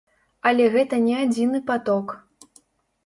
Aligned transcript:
Але 0.51 0.65
гэта 0.75 0.99
не 1.05 1.13
адзіны 1.25 1.63
паток. 1.71 2.19